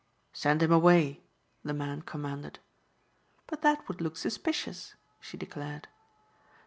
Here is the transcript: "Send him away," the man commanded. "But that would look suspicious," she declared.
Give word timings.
"Send 0.33 0.63
him 0.63 0.71
away," 0.71 1.21
the 1.63 1.75
man 1.75 2.01
commanded. 2.01 2.57
"But 3.45 3.61
that 3.61 3.87
would 3.87 4.01
look 4.01 4.17
suspicious," 4.17 4.95
she 5.19 5.37
declared. 5.37 5.89